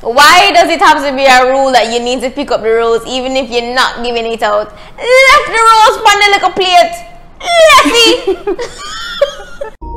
[0.00, 2.70] Why does it have to be a rule that you need to pick up the
[2.70, 4.70] rose even if you're not giving it out?
[4.70, 6.94] Left the rose on the little plate.
[7.74, 8.78] Lefty.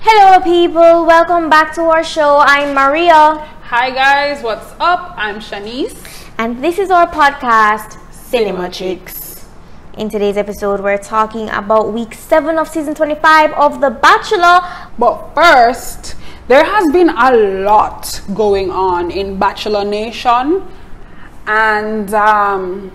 [0.00, 2.38] Hello people, welcome back to our show.
[2.38, 5.14] I'm Maria Hi guys, what's up?
[5.16, 5.96] I'm Channice.
[6.38, 9.21] and this is our podcast Cinema Chicks.
[9.98, 14.60] In today's episode, we're talking about week 7 of season 25 of The Bachelor.
[14.98, 16.16] But first,
[16.48, 17.30] there has been a
[17.62, 20.66] lot going on in Bachelor Nation,
[21.46, 22.90] and um,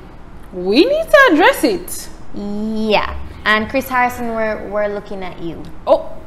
[0.51, 2.09] we need to address it.
[2.33, 3.15] Yeah.
[3.45, 5.61] And Chris Harrison, we're, we're looking at you.
[5.85, 6.17] Oh,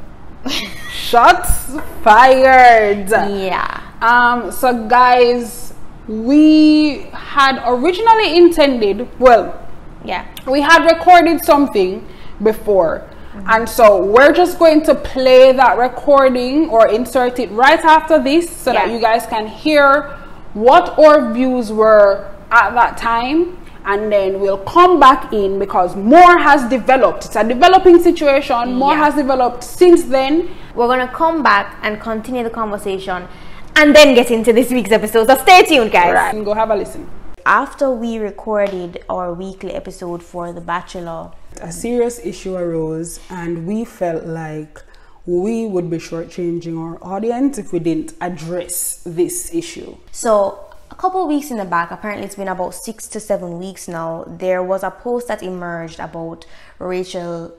[0.89, 3.09] shots fired.
[3.09, 3.91] Yeah.
[4.01, 5.73] Um, so guys,
[6.07, 9.67] we had originally intended, well,
[10.03, 10.25] Yeah.
[10.47, 12.07] we had recorded something
[12.41, 13.07] before.
[13.33, 13.49] Mm-hmm.
[13.49, 18.49] And so we're just going to play that recording or insert it right after this
[18.49, 20.17] so that you guys can hear
[20.53, 23.57] what our views were at that time.
[23.85, 27.25] And then we'll come back in because more has developed.
[27.25, 28.73] It's a developing situation.
[28.73, 29.05] More Yeah.
[29.05, 30.49] has developed since then.
[30.75, 33.27] We're going to come back and continue the conversation
[33.75, 35.27] and then get into this week's episode.
[35.27, 36.13] So stay tuned, guys.
[36.13, 36.33] right.
[36.35, 37.09] And go have a listen
[37.45, 43.83] After we recorded our weekly episode for The Bachelor, a serious issue arose and we
[43.83, 44.81] felt like
[45.25, 49.97] we would be shortchanging our audience if we didn't address this issue.
[50.11, 53.87] So, a couple weeks in the back, apparently it's been about six to seven weeks
[53.87, 56.45] now, there was a post that emerged about
[56.79, 57.55] Rachel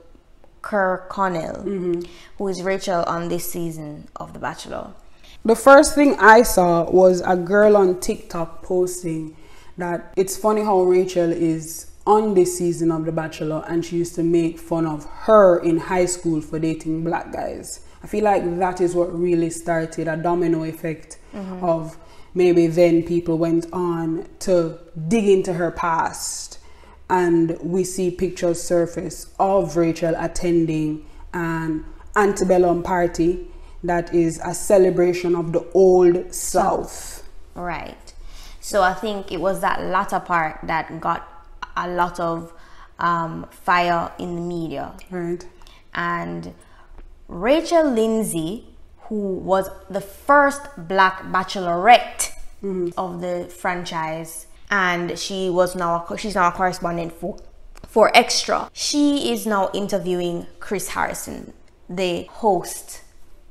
[0.61, 2.01] Kirkconnell, mm-hmm.
[2.37, 4.91] who is Rachel on this season of The Bachelor.
[5.43, 9.35] The first thing I saw was a girl on TikTok posting
[9.77, 14.15] that it's funny how Rachel is on this season of The Bachelor and she used
[14.15, 17.85] to make fun of her in high school for dating black guys.
[18.03, 21.63] I feel like that is what really started a domino effect mm-hmm.
[21.63, 21.97] of
[22.33, 26.59] maybe then people went on to dig into her past
[27.09, 31.85] and we see pictures surface of Rachel attending an
[32.15, 33.47] antebellum party
[33.83, 37.27] that is a celebration of the old South.
[37.55, 38.02] Right.
[38.63, 41.27] So I think it was that latter part that got
[41.75, 42.53] a lot of
[42.97, 44.93] um, fire in the media.
[45.11, 45.45] Right.
[45.93, 46.53] And
[47.27, 48.65] Rachel Lindsay,
[49.09, 52.31] who was the first black bachelorette
[52.97, 57.37] of the franchise, and she was now a, she's now a correspondent for
[57.89, 58.69] for Extra.
[58.71, 61.51] She is now interviewing Chris Harrison,
[61.89, 63.01] the host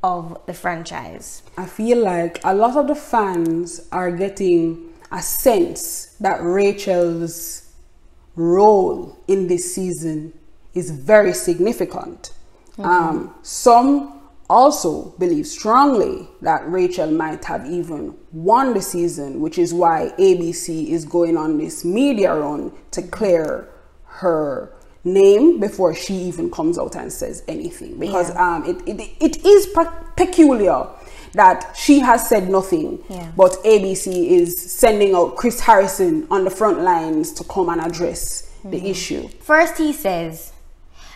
[0.03, 1.43] of the franchise.
[1.59, 7.71] I feel like a lot of the fans are getting a sense that Rachel's
[8.34, 10.33] role in this season
[10.75, 12.33] is very significant.
[12.78, 19.75] Um, some also believe strongly that Rachel might have even won the season, which is
[19.75, 23.69] why ABC is going on this media run to clear
[24.05, 24.73] her
[25.05, 27.99] name before she even comes out and says anything.
[27.99, 29.84] Because um, it, it, it is pe-
[30.17, 30.87] peculiar
[31.34, 33.31] that she has said nothing Yeah.
[33.37, 38.43] but ABC is sending out Chris Harrison on the front lines to come and address
[38.65, 38.87] the mm-hmm.
[38.87, 39.28] issue.
[39.41, 40.53] First, he says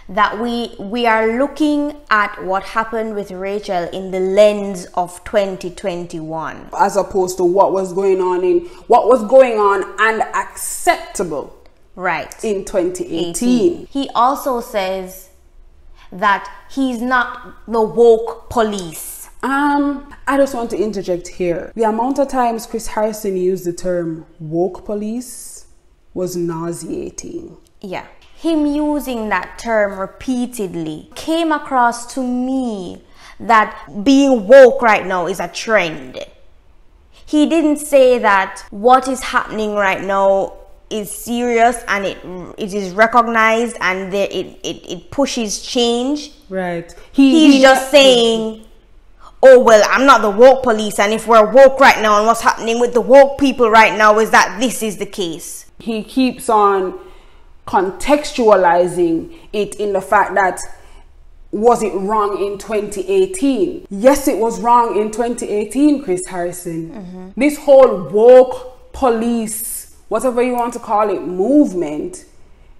[0.08, 6.70] that we we are looking at what happened with Rachel in the lens of 2021.
[6.78, 11.52] as opposed to what was going on in what was going on and acceptable
[11.96, 12.32] Right.
[12.44, 13.86] in 2018.
[13.90, 15.30] He also says
[16.12, 19.15] that he's not the woke police.
[19.46, 21.70] Um, I just want to interject here.
[21.76, 25.68] The amount of times Chris Harrison used the term woke police
[26.14, 27.56] was nauseating.
[27.80, 28.06] Yeah.
[28.34, 33.02] Him using that term repeatedly came across to me
[33.38, 36.18] that being woke right now is a trend.
[37.12, 40.54] He didn't say that what is happening right now
[40.90, 42.18] is serious and it
[42.58, 46.32] it is recognized and there, it, it, it pushes change.
[46.48, 46.92] Right.
[47.12, 48.65] He's just saying,
[49.42, 52.40] oh, well, I'm not the woke police, and if we're woke right now, and what's
[52.40, 55.66] happening with the woke people right now is that this is the case.
[55.78, 56.98] he keeps on
[57.66, 60.60] contextualizing it in the fact that
[61.50, 63.86] was it wrong in 2018?
[63.90, 66.90] Yes, it was wrong in 2018, Chris Harrison.
[66.90, 67.40] Mm-hmm.
[67.40, 72.24] This whole woke police, whatever you want to call it, movement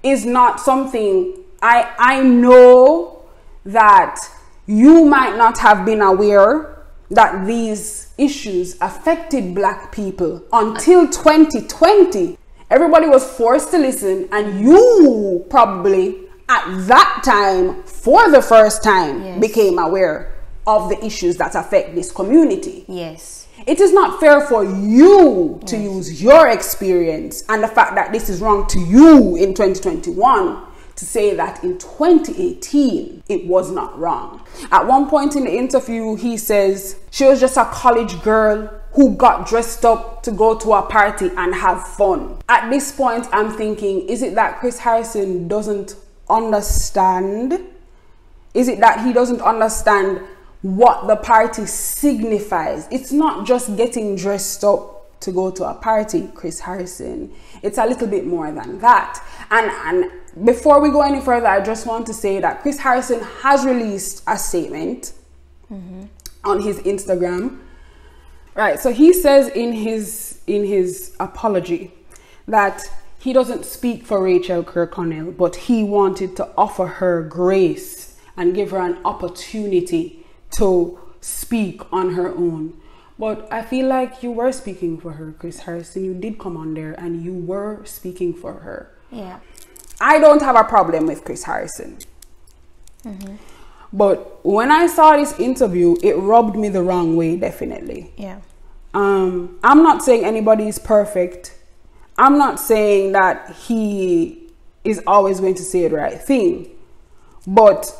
[0.03, 3.25] is not something I I know
[3.65, 4.21] that
[4.67, 12.37] you might not have been aware that these issues affected black people until 2020
[12.69, 16.17] Everybody was forced to listen, and you probably
[16.49, 19.41] at that time, for the first time, Yes.
[19.41, 20.33] became aware
[20.67, 22.85] of the issues that affect this community.
[22.89, 23.47] Yes.
[23.67, 28.29] It is not fair for you to use your experience and the fact that this
[28.29, 30.59] is wrong to you in 2021
[30.97, 34.43] to say that in 2018 it was not wrong.
[34.73, 39.15] At one point in the interview, he says she was just a college girl who
[39.15, 42.39] got dressed up to go to a party and have fun.
[42.49, 45.97] At this point, I'm thinking, is it that Chris Harrison doesn't
[46.31, 47.61] understand?
[48.55, 50.23] Is it that he doesn't understand
[50.63, 52.89] what the party signifies?
[52.91, 57.33] It's not just getting dressed up to go to a party, Chris Harrison.
[57.63, 59.23] It's a little bit more than that.
[59.51, 60.11] And and
[60.45, 64.23] before we go any further, I just want to say that Chris Harrison has released
[64.27, 65.13] a statement
[65.71, 66.05] mm-hmm.
[66.45, 67.61] on his Instagram.
[68.55, 68.79] Right.
[68.81, 71.93] So he says in his in his apology
[72.49, 72.83] that
[73.19, 78.71] he doesn't speak for Rachel Kirkconnell, but he wanted to offer her grace and give
[78.71, 80.25] her an opportunity
[80.59, 82.75] to speak on her own.
[83.19, 86.05] But I feel like you were speaking for her, Chris Harrison.
[86.05, 88.91] You did come on there and you were speaking for her.
[89.11, 89.41] Yeah.
[90.01, 91.99] I don't have a problem with Chris Harrison.
[93.93, 98.13] But when I saw this interview, it rubbed me the wrong way, definitely.
[98.17, 98.41] Yeah.
[98.93, 101.57] Um, I'm not saying anybody is perfect.
[102.19, 104.51] I'm not saying that he
[104.85, 106.71] is always going to say the right thing.
[107.47, 107.95] But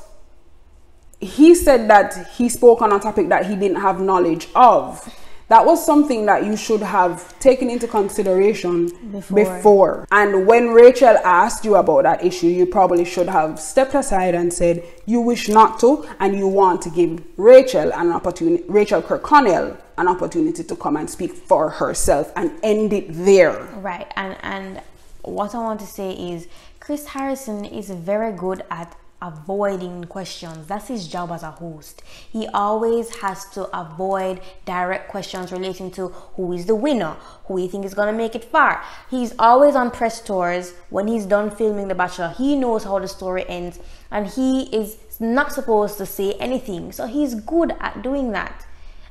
[1.21, 5.15] he said that he spoke on a topic that he didn't have knowledge of.
[5.49, 9.45] That was something that you should have taken into consideration Before.
[9.45, 10.09] before.
[10.11, 14.53] And when Rachel asked you about that issue, you probably should have stepped aside and
[14.53, 19.77] said you wish not to, and you want to give Rachel an opportunity, Rachel Kirkconnell,
[19.99, 23.63] an opportunity to come and speak for herself and end it there.
[23.77, 24.13] Right.
[24.17, 24.83] And and
[25.23, 26.49] what I want to say is
[26.81, 30.67] Chris Harrison is very good at avoiding questions.
[30.67, 32.03] That's his job as a host.
[32.31, 37.17] He always has to avoid direct questions relating to who is the winner,
[37.47, 38.83] who you think is gonna make it far.
[39.11, 42.35] He's always on press tours when he's done filming The Bachelor.
[42.37, 43.79] He knows how the story ends
[44.11, 46.93] and he is not supposed to say anything.
[46.93, 48.67] So he's good at doing that.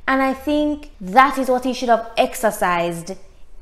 [0.08, 3.14] And I think that is what he should have exercised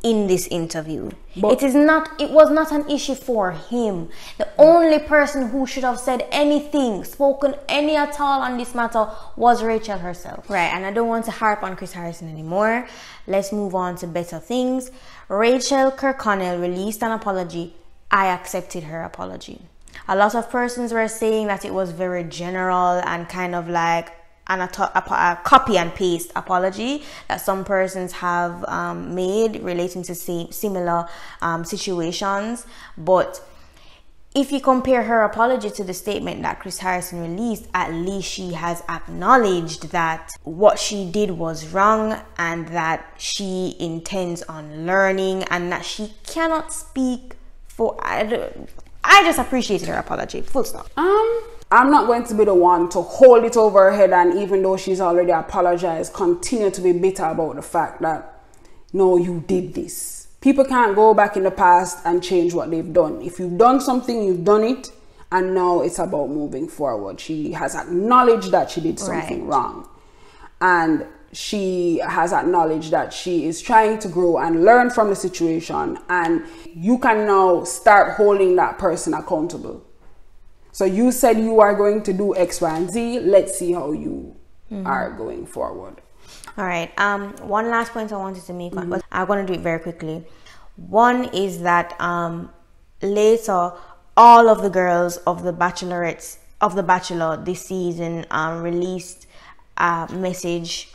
[0.04, 1.10] in this interview.
[1.38, 4.10] But- it is not it was not an issue for him.
[4.38, 9.08] The only person who should have said anything, spoken any at all on this matter
[9.36, 10.50] was Rachel herself.
[10.50, 12.88] Right, and I don't want to harp on Chris Harrison anymore.
[13.28, 14.92] Let's move on to better things.
[15.30, 17.76] Rachel Kirkconnell released an apology.
[18.12, 19.62] I accepted her apology.
[20.08, 24.12] A lot of persons were saying that it was very general and kind of like
[24.48, 30.52] an a, copy and paste apology that some persons have um, made relating to same,
[30.52, 31.08] similar
[31.42, 32.66] um, situations.
[32.98, 33.42] But
[34.36, 38.54] if you compare her apology to the statement that Chris Harrison released, at least she
[38.54, 45.72] has acknowledged that what she did was wrong and that she intends on learning and
[45.72, 47.36] that she cannot speak
[47.68, 47.96] for.
[48.02, 48.52] I,
[49.04, 50.42] I just appreciated her apology.
[50.42, 50.90] Full stop.
[50.98, 51.44] Um,
[51.74, 54.62] I'm not going to be the one to hold it over her head and even
[54.62, 58.46] though she's already apologized, continue to be bitter about the fact that
[58.94, 60.28] no, you did this.
[60.40, 63.24] People can't go back in the past and change what they've done.
[63.24, 64.92] If you've done something, you've done it,
[65.32, 67.20] and now it's about moving forward.
[67.20, 69.56] She has acknowledged that she did something Right.
[69.58, 69.88] wrong.
[70.62, 75.98] And she has acknowledged that she is trying to grow and learn from the situation,
[76.08, 76.44] and
[76.76, 79.82] you can now start holding that person accountable.
[80.74, 83.22] So you said you are going to do X, Y, and Z.
[83.22, 84.36] Let's see how you
[84.86, 86.02] are going forward.
[86.58, 86.92] All right.
[87.00, 89.80] Um, one last point I wanted to make, but I'm going to do it very
[89.80, 90.26] quickly.
[90.76, 92.52] One is that um,
[93.02, 93.72] later,
[94.18, 99.28] all of the girls of the Bachelorettes of the Bachelor this season um, released
[99.78, 100.90] a message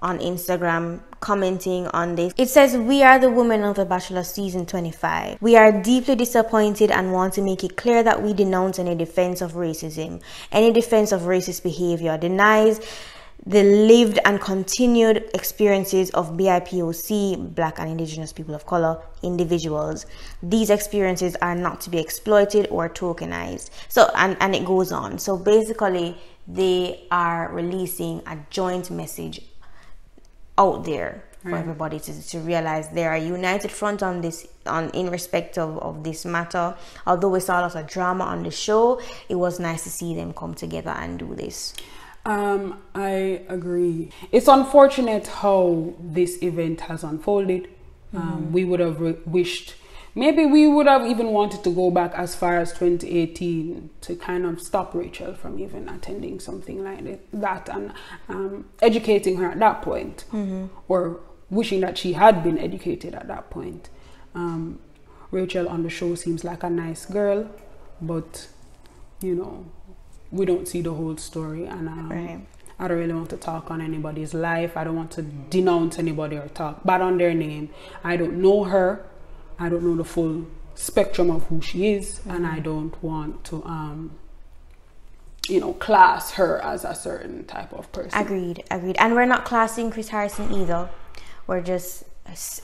[0.00, 2.32] on Instagram commenting on this.
[2.36, 5.40] It says, We are the women of The Bachelor season 25.
[5.40, 9.40] We are deeply disappointed and want to make it clear that we denounce any defense
[9.40, 10.22] of racism.
[10.50, 12.80] Any defense of racist behavior denies
[13.46, 20.04] the lived and continued experiences of BIPOC, Black and Indigenous people of color, individuals.
[20.42, 23.70] These experiences are not to be exploited or tokenized.
[23.88, 25.18] So, and, and it goes on.
[25.18, 29.40] So basically, they are releasing a joint message
[30.60, 31.12] out there
[31.42, 35.56] for everybody to, to realize they are a united front on this on in respect
[35.56, 36.66] of, of this matter
[37.06, 40.14] although we saw a lot of drama on the show it was nice to see
[40.14, 41.74] them come together and do this
[42.26, 42.62] Um,
[42.94, 44.10] I agree.
[44.30, 47.68] It's unfortunate how this event has unfolded.
[48.12, 49.74] Um, we would have wished
[50.14, 54.44] maybe we would have even wanted to go back as far as 2018 to kind
[54.46, 57.92] of stop Rachel from even attending something like that and
[58.28, 60.66] um, educating her at that point, Mm-hmm.
[60.88, 63.88] or wishing that she had been educated at that point.
[64.34, 64.78] Um,
[65.32, 67.50] Rachel on the show seems like a nice girl,
[68.00, 68.48] but
[69.20, 69.66] you know,
[70.30, 72.40] we don't see the whole story, and um, Right.
[72.78, 74.74] I don't really want to talk on anybody's life.
[74.76, 77.68] I don't want to denounce anybody or talk bad on their name.
[78.02, 79.04] I don't know her.
[79.60, 83.62] I don't know the full spectrum of who she is, and I don't want to,
[83.64, 84.12] um,
[85.48, 88.18] you know, class her as a certain type of person.
[88.18, 88.96] Agreed, agreed.
[88.98, 90.88] And we're not classing Chris Harrison either.
[91.46, 92.04] We're just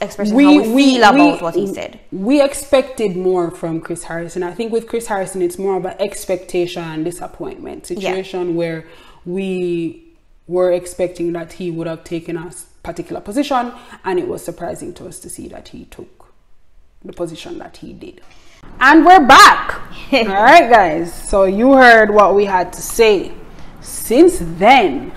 [0.00, 2.00] expressing how we feel about what he said.
[2.11, 4.43] We expected more from Chris Harrison.
[4.43, 8.87] I think with Chris Harrison, it's more of an expectation and disappointment situation where
[9.26, 10.15] we
[10.47, 12.50] were expecting that he would have taken a
[12.83, 13.73] particular position,
[14.05, 16.15] and it was surprising to us to see that he took
[17.07, 18.21] the position that he did.
[18.81, 19.81] And we're back.
[20.13, 21.13] All right, guys.
[21.29, 23.33] So you heard what we had to say.
[23.81, 25.13] Since then,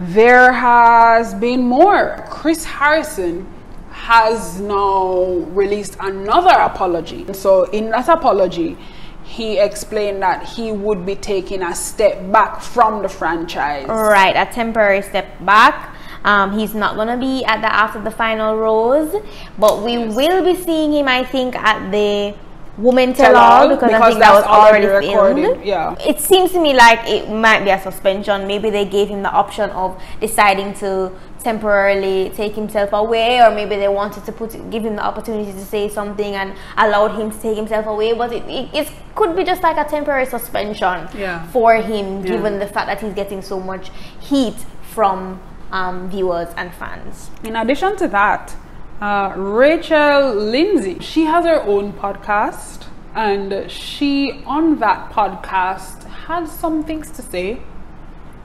[0.00, 2.24] there has been more.
[2.30, 3.52] Chris Harrison
[3.90, 7.30] has now released another apology.
[7.32, 8.78] So, in that apology,
[9.24, 13.86] he explained that he would be taking a step back from the franchise.
[13.88, 15.94] Right, a temporary step back.
[16.24, 19.14] Um, he's not gonna be at the after the final rose,
[19.58, 22.34] but we will be seeing him, I think, at the
[22.76, 25.64] Women Tell, All All, because, I think that was already already recorded, filmed.
[25.64, 25.96] yeah.
[25.98, 28.46] It seems to me like it might be a suspension.
[28.46, 31.10] Maybe they gave him the option of deciding to
[31.42, 35.64] temporarily take himself away, or maybe they wanted to put give him the opportunity to
[35.64, 38.12] say something and allowed him to take himself away.
[38.12, 41.46] But it, it, it could be just like a temporary suspension Yeah.
[41.48, 42.30] for him, Yeah.
[42.32, 47.30] given the fact that he's getting so much heat from um, viewers and fans.
[47.44, 48.54] In addition to that,
[49.00, 56.84] uh, Rachel Lindsay, she has her own podcast, and she on that podcast had some
[56.84, 57.60] things to say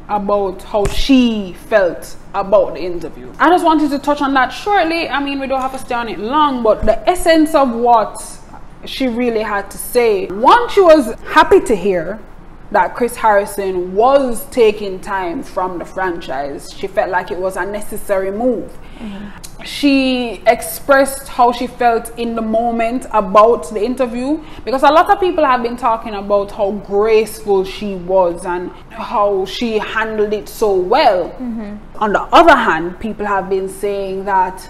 [0.10, 3.32] about how she felt about the interview.
[3.39, 5.08] I just wanted to touch on that shortly.
[5.10, 8.22] I mean, we don't have to stay on it long, but the essence of what
[8.86, 10.27] she really had to say.
[10.27, 12.20] One, she was happy to hear
[12.74, 16.74] that Chris Harrison was taking time from the franchise.
[16.74, 18.75] She felt like it was a necessary move.
[19.63, 25.20] She expressed how she felt in the moment about the interview because a lot of
[25.20, 30.74] people have been talking about how graceful she was and how she handled it so
[30.75, 31.34] well.
[31.96, 34.70] On the other hand, people have been saying that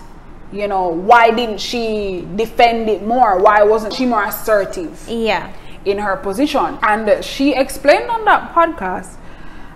[0.51, 3.39] you know, why didn't she defend it more?
[3.39, 5.03] Why wasn't she more assertive?
[5.09, 5.51] Yeah.
[5.85, 6.77] In her position.
[6.81, 9.17] And she explained on that podcast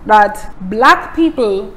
[0.06, 1.74] that black people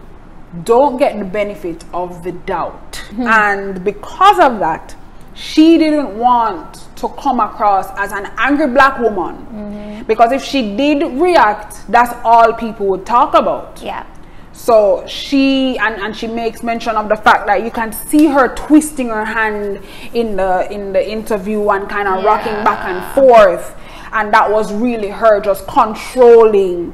[0.63, 2.97] don't get the benefit of the doubt.
[3.15, 3.27] Hmm.
[3.27, 4.95] And because of that,
[5.33, 9.45] she didn't want to come across as an angry black woman.
[9.45, 10.03] Mm-hmm.
[10.03, 13.81] Because if she did react, that's all people would talk about.
[13.81, 14.05] Yeah.
[14.53, 18.53] So she and, and she makes mention of the fact that you can see her
[18.53, 19.79] twisting her hand
[20.13, 23.75] in the in the interview and kind of rocking back and forth,
[24.13, 26.93] and that was really her just controlling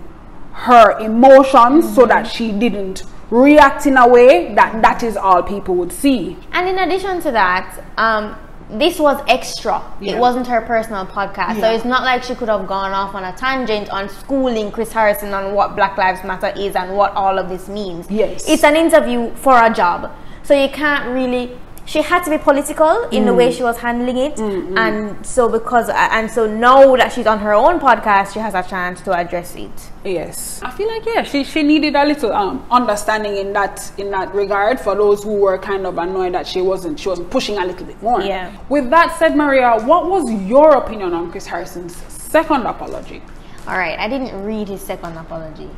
[0.53, 5.75] her emotions so that she didn't react in a way that that is all people
[5.75, 6.37] would see.
[6.51, 8.35] And in addition to that, um,
[8.69, 9.81] this was extra.
[10.01, 10.15] Yeah.
[10.15, 11.59] It wasn't her personal podcast.
[11.59, 14.91] So it's not like she could have gone off on a tangent on schooling Chris
[14.91, 18.09] Harrison on what Black Lives Matter is and what all of this means.
[18.09, 18.47] Yes.
[18.47, 20.11] It's an interview for a job.
[20.43, 21.57] So you can't really
[21.93, 23.37] she had to be political in the Mm.
[23.41, 24.37] way she was handling it
[24.83, 28.63] and so because and so now that she's on her own podcast she has a
[28.73, 32.65] chance to address it Yes, I feel like yeah, she she needed a little um
[32.71, 36.61] understanding in that in that regard for those who were kind of annoyed that she
[36.61, 38.21] wasn't she wasn't pushing a little bit more.
[38.21, 38.51] Yeah.
[38.69, 41.95] With that said, Maria, what was your opinion on Chris Harrison's
[42.33, 43.21] second apology?
[43.67, 45.69] All right, I didn't read his second apology.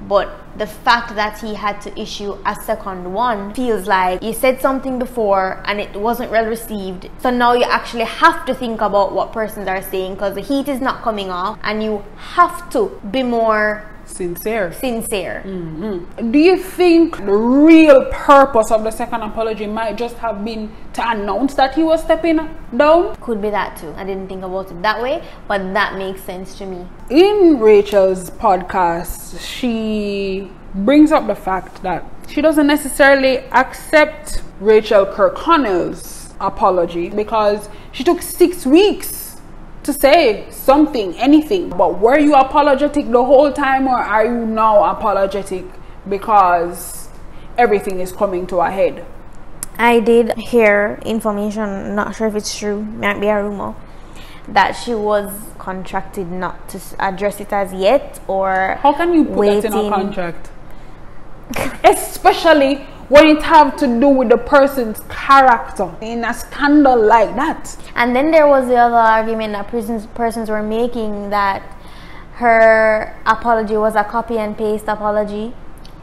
[0.00, 4.60] But the fact that he had to issue a second one feels like you said
[4.60, 7.10] something before and it wasn't well received.
[7.20, 10.68] So now you actually have to think about what persons are saying because the heat
[10.68, 14.72] is not coming off and you have to be more Sincere.
[14.72, 15.42] sincere.
[15.44, 16.30] Mm-hmm.
[16.30, 21.10] Do you think the real purpose of the second apology might just have been to
[21.10, 22.38] announce that he was stepping
[22.76, 23.16] down?
[23.16, 23.92] Could be that too.
[23.96, 26.86] I didn't think about it that way, but that makes sense to me.
[27.10, 36.34] in Rachel's podcast, she brings up the fact that she doesn't necessarily accept Rachel Kirkconnell's
[36.40, 39.15] apology because she took six weeks
[39.86, 41.70] to say something, anything.
[41.70, 45.64] But were you apologetic the whole time, or are you now apologetic
[46.08, 47.08] because
[47.56, 49.06] everything is coming to a head?
[49.78, 53.74] I did hear information, not sure if it's true, might be a rumor,
[54.48, 59.62] that she was contracted not to address it as yet or How can you put
[59.62, 60.50] that in a contract?
[61.84, 67.76] Especially when it have to do with the person's character in a scandal like that.
[67.94, 71.62] And then there was the other argument that persons, persons were making that
[72.34, 75.54] her apology was a copy and paste apology.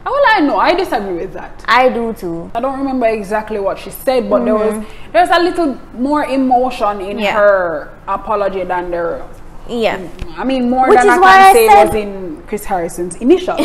[0.03, 0.57] How will I know?
[0.57, 1.63] I disagree with that.
[1.67, 2.51] I do too.
[2.55, 6.99] I don't remember exactly what she said, but there was there's a little more emotion
[7.01, 7.19] in Mm-hmm.
[7.19, 7.33] Yeah.
[7.33, 9.23] her apology than there.
[9.69, 9.97] Yeah.
[9.97, 13.15] Mm, I mean, more Which than I can I say said- was in Chris Harrison's
[13.15, 13.55] initial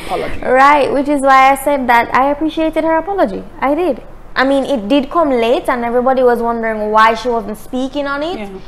[0.00, 0.40] apology.
[0.40, 3.42] Right, which is why I said that I appreciated her apology.
[3.60, 4.02] I did.
[4.36, 8.22] I mean, it did come late, and everybody was wondering why she wasn't speaking on
[8.22, 8.38] it.
[8.38, 8.58] Yeah.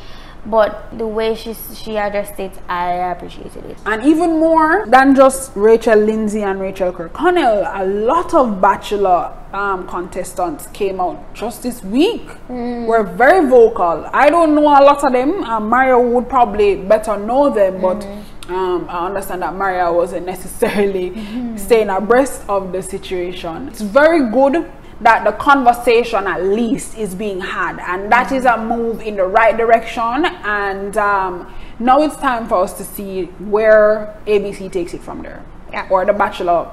[0.47, 3.79] But the way she she addressed it, I appreciated it.
[3.85, 9.87] And even more than just Rachel Lindsay and Rachel Kirkconnell, a lot of Bachelor um,
[9.89, 12.29] contestants came out just this week.
[12.49, 14.09] Were very vocal.
[14.13, 15.43] I don't know a lot of them.
[15.45, 18.07] Um, Maria would probably better know them, but
[18.49, 21.13] um, I understand that Maria wasn't necessarily
[21.57, 23.69] staying abreast of the situation.
[23.69, 27.79] It's very good that the conversation at least is being had.
[27.81, 30.25] And that is a move in the right direction.
[30.45, 35.45] And um, now it's time for us to see where abc takes it from there.
[35.73, 35.89] Yeah.
[35.91, 36.71] or the bachelor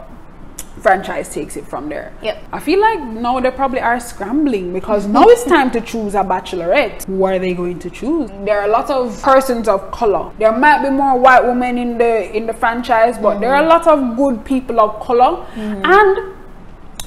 [0.82, 2.14] franchise takes it from there.
[2.22, 2.44] Yep.
[2.52, 6.24] i feel like now they probably are scrambling because now it's time to choose a
[6.24, 7.06] bachelorette.
[7.06, 8.30] Who are they going to choose?
[8.44, 10.32] There are a lot of persons of color.
[10.40, 13.68] There might be more white women in the in the franchise but there are a
[13.68, 15.46] lot of good people of color.
[15.56, 16.33] And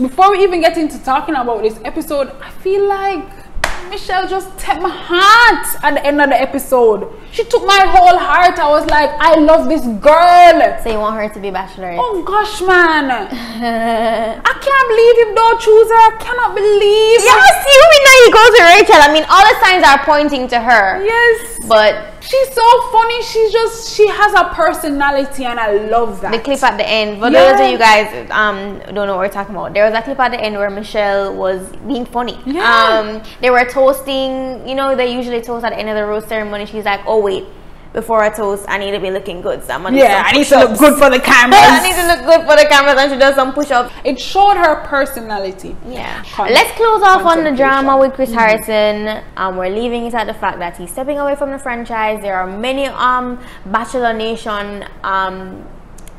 [0.01, 3.25] before we even get into talking about this episode, I feel like
[3.89, 7.09] Michelle just took my heart at the end of the episode.
[7.33, 8.59] She took my whole heart.
[8.59, 10.59] I was like, I love this girl.
[10.83, 11.97] So you want her to be bachelorette?
[11.99, 13.09] Oh gosh, man.
[13.11, 16.03] I can't believe him don't choose her.
[16.03, 17.21] I cannot believe.
[17.25, 19.01] Yeah, assuming that he goes with Rachel.
[19.01, 21.05] I mean, all the signs are pointing to her.
[21.05, 21.59] Yes.
[21.69, 23.23] But She's so funny.
[23.23, 26.33] She's just, she has a personality and I love that.
[26.33, 27.59] the clip at the end, for Yes.
[27.59, 30.19] those of you guys um don't know what we're talking about, there was a clip
[30.19, 32.39] at the end where Michelle was being funny.
[32.45, 32.63] Yeah.
[33.01, 34.69] Um, they were toasting.
[34.69, 36.67] You know, they usually toast at the end of the rose ceremony.
[36.67, 37.45] She's like, "Oh wait,
[37.97, 39.65] before I toast, I need to be looking good.
[39.65, 41.59] So I'm gonna yeah, I need to look good for the cameras.
[41.63, 43.91] I need to look good for the cameras, and she does some push-ups.
[44.05, 45.75] it showed her personality.
[45.89, 46.23] Yeah.
[46.35, 49.25] Con- Let's close off on the drama with Chris Harrison.
[49.39, 52.21] Um, we're leaving it at the fact that he's stepping away from the franchise.
[52.21, 55.67] There are many um Bachelor Nation um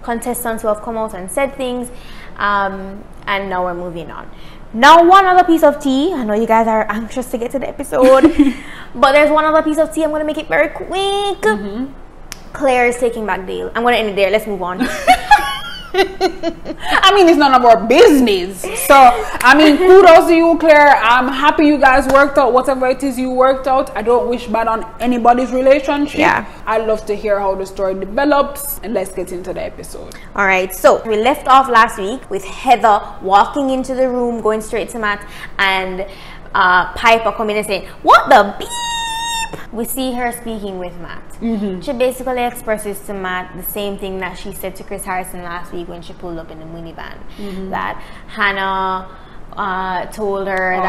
[0.02, 1.92] contestants who have come out and said things.
[2.38, 4.30] Um, and now we're moving on.
[4.74, 6.14] Now, one other piece of tea.
[6.14, 8.34] I know you guys are anxious to get to the episode,
[8.96, 10.04] but there's one other piece of tea.
[10.04, 11.42] I'm gonna make it very quick.
[11.42, 11.94] Mm-hmm.
[12.54, 13.72] Claire is taking back Dale.
[13.76, 14.30] I'm gonna end it there.
[14.30, 14.80] Let's move on.
[15.94, 18.62] I mean, it's none of our business.
[18.88, 20.98] So, I mean, kudos to you, Claire.
[20.98, 23.96] I'm happy you guys worked out whatever it is you worked out.
[23.96, 26.20] I don't wish bad on anybody's relationship.
[26.20, 26.46] Yeah.
[26.66, 28.80] I love to hear how the story develops.
[28.84, 30.16] And let's get into the episode.
[30.36, 34.62] All right, so we left off last week with Heather walking into the room, going
[34.62, 36.06] straight to Matt, and
[36.54, 38.97] uh, Piper coming and saying, What the beep?
[39.72, 41.24] We see her speaking with Matt.
[41.84, 45.74] She basically expresses to Matt the same thing that she said to Chris Harrison last
[45.74, 47.18] week when she pulled up in the minivan.
[47.70, 49.08] That Hannah
[49.54, 50.84] uh, told her All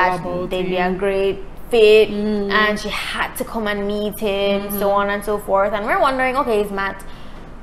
[0.47, 1.41] that they'd be a great
[1.71, 5.73] fit and she had to come and meet him, so on and so forth.
[5.73, 7.05] And we're wondering, okay, is Matt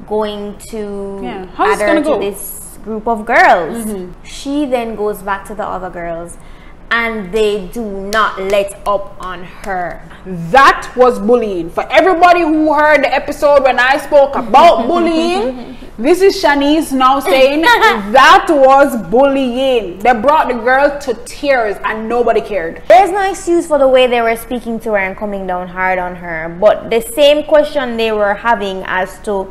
[0.08, 2.20] going to Yeah, add her to go?
[2.20, 3.88] this group of girls?
[4.24, 6.38] She then goes back to the other girls
[6.92, 10.02] and they do not let up on her.
[10.26, 11.70] That was bullying.
[11.70, 17.20] For everybody who heard the episode when I spoke about bullying, this is Channice now
[17.20, 20.00] saying that was bullying.
[20.00, 22.84] They brought the girl to tears and nobody cared.
[22.88, 26.00] There's no excuse for the way they were speaking to her and coming down hard
[26.00, 29.44] on her, but the same question they were having as to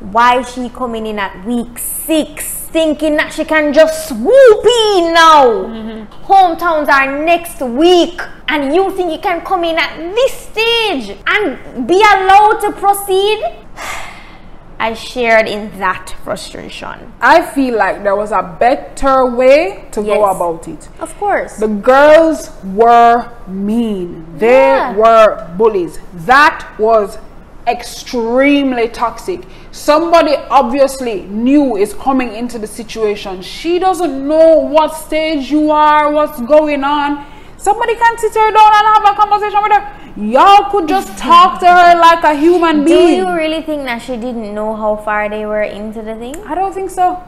[0.00, 5.46] why she coming in at week six thinking that she can just swoop in now.
[5.48, 6.24] Mm-hmm.
[6.30, 11.88] Hometowns are next week, and you think you can come in at this stage and
[11.88, 13.38] be allowed to proceed?
[14.78, 17.14] I shared in that frustration.
[17.18, 20.86] I feel like there was a better way to go about it.
[21.00, 21.56] Of course.
[21.56, 24.26] The girls were mean.
[24.36, 24.92] They Yeah.
[24.94, 25.98] were bullies.
[26.26, 27.16] That was
[27.66, 29.42] extremely toxic.
[29.72, 33.42] Somebody obviously knew is coming into the situation.
[33.42, 37.26] She doesn't know what stage you are, what's going on.
[37.58, 40.22] Somebody can sit her down and have a conversation with her.
[40.30, 43.24] Y'all could just talk to her like a human being.
[43.24, 46.36] Do you really think that she didn't know how far they were into the thing?
[46.46, 47.22] I don't think so.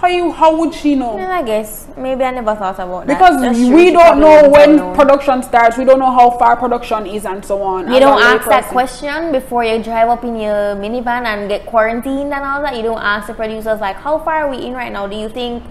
[0.00, 0.32] How you?
[0.32, 1.14] How would she know?
[1.14, 3.18] Well, I guess maybe I never thought about that.
[3.18, 4.94] Because we don't know when known.
[4.96, 5.76] production starts.
[5.76, 7.92] We don't know how far production is and so on.
[7.92, 12.32] You don't ask that question before you drive up in your minivan and get quarantined
[12.32, 12.76] and all that.
[12.76, 15.06] You don't ask the producers like, "How far are we in right now?
[15.06, 15.62] Do you think,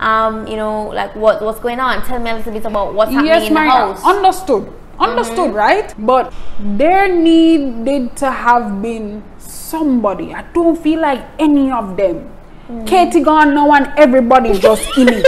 [0.00, 2.02] um, you know, like what what's going on?
[2.06, 3.70] Tell me a little bit about what's happening Yes, in the Maria.
[3.70, 4.16] house." Mm-hmm.
[4.16, 4.72] Understood.
[4.98, 5.92] Understood, right?
[5.98, 10.32] But there needed to have been somebody.
[10.32, 12.30] I don't feel like any of them.
[12.68, 12.86] Mm.
[12.86, 15.16] Katie gone no one, everybody just in it.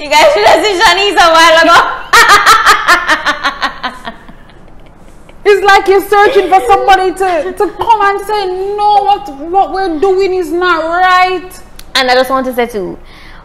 [0.00, 2.00] you guys should have seen Channice a while ago.
[5.46, 8.46] It's like you're searching for somebody to, to come and say,
[8.76, 11.52] no, what what we're doing is not right.
[11.94, 12.98] And I just want to say too,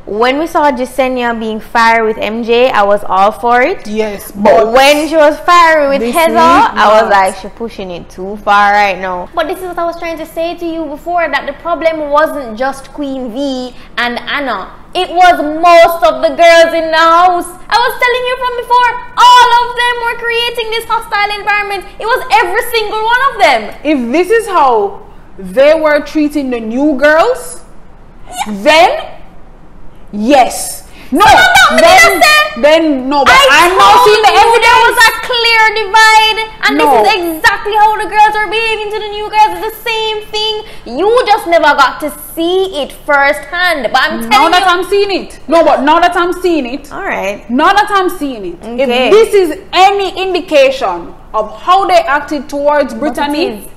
[0.09, 3.85] when we saw Jessenia being fiery with MJ, I was all for it.
[3.85, 7.11] Yes, But when she was fiery with Heather, I was not.
[7.11, 9.29] like, she's pushing it too far right now.
[9.35, 12.09] But this is what I was trying to say to you before that the problem
[12.09, 14.73] wasn't just Queen V and Anna.
[14.95, 17.45] It was most of the girls in the house.
[17.69, 21.85] I was telling you from before, all of them were creating this hostile environment.
[22.01, 23.61] It was every single one of them.
[23.85, 25.05] if this is how
[25.37, 27.63] they were treating the new girls,
[28.47, 29.18] then
[30.11, 30.85] yes.
[31.11, 34.61] No, not what then, I then no, but I I'm not told seeing the you
[34.61, 36.85] There was a clear divide, and No.
[36.85, 39.57] this is exactly how the girls are behaving to the new girls.
[39.57, 40.53] It's the same thing.
[41.01, 43.89] You just never got to see it firsthand.
[43.91, 44.77] But I'm telling Now telling that you.
[44.77, 47.49] I'm seeing it, no, but now that I'm seeing it, all right.
[47.49, 49.09] now that I'm seeing it, Okay.
[49.09, 53.67] if this is any indication of how they acted towards Brittany,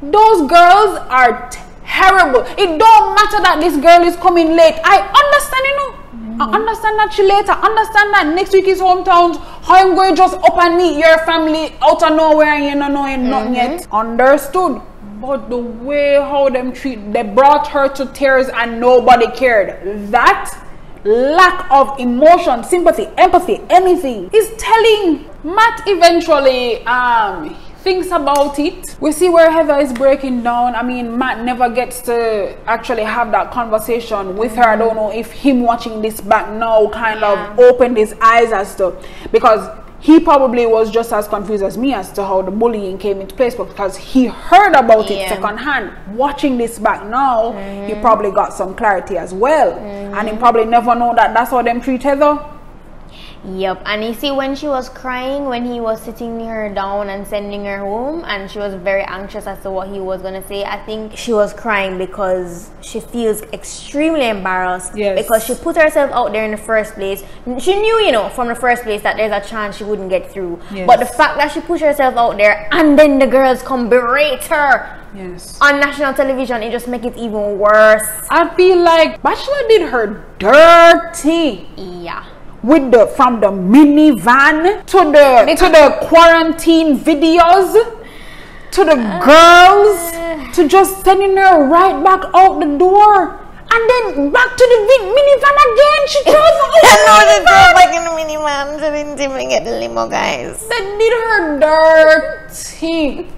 [0.00, 1.50] those girls are
[1.86, 2.42] terrible.
[2.58, 4.78] It don't matter that this girl is coming late.
[4.84, 5.98] I understand, you know.
[6.40, 7.48] I understand that she late.
[7.48, 9.36] I understand that next week is hometowns.
[9.62, 12.74] How I'm going to just up and meet your family out of nowhere and you
[12.74, 13.86] know nothing yet.
[13.92, 14.80] Understood.
[15.20, 20.10] But the way how them treat, they brought her to tears and nobody cared.
[20.10, 20.50] That
[21.04, 25.28] lack of emotion, sympathy, empathy, anything is telling.
[25.44, 28.96] Matt eventually um thinks about it.
[29.00, 30.74] We see where Heather is breaking down.
[30.74, 34.62] I mean, Matt never gets to actually have that conversation with her.
[34.62, 38.74] I don't know if him watching this back now kind of opened his eyes as
[38.76, 38.96] to
[39.32, 39.68] because
[40.02, 43.36] he probably was just as confused as me as to how the bullying came into
[43.36, 45.28] place because he heard about it Yeah.
[45.28, 45.92] second hand.
[46.16, 47.52] Watching this back now,
[47.86, 48.00] he mm.
[48.00, 49.72] probably got some clarity as well.
[49.78, 50.40] And he mm.
[50.40, 52.38] probably never know that that's how them treat Heather.
[53.44, 57.26] Yep, and you see when she was crying when he was sitting her down and
[57.26, 60.62] sending her home, and she was very anxious as to what he was gonna say.
[60.64, 64.96] I think she was crying because she feels extremely embarrassed.
[64.96, 65.20] Yes.
[65.20, 67.24] Because she put herself out there in the first place.
[67.58, 70.30] She knew, you know, from the first place that there's a chance she wouldn't get
[70.30, 70.60] through.
[70.72, 70.86] Yes.
[70.86, 74.44] But the fact that she pushed herself out there and then the girls come berate
[74.44, 75.58] her Yes.
[75.60, 78.06] on national television, it just make it even worse.
[78.30, 81.66] I feel like Bachelor did her dirty.
[81.76, 82.24] Yeah.
[82.62, 87.74] With the from the minivan to the to the quarantine videos
[88.70, 89.98] to the girls
[90.54, 93.38] to just sending her right back out the door
[93.72, 96.02] and then back to the vi- minivan again.
[96.08, 99.64] She drove out I know the the back in the minivan, so didn't even get
[99.64, 100.60] the limo, guys.
[100.68, 103.28] They did her dirty.